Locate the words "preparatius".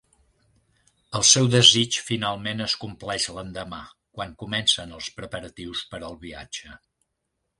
5.19-5.83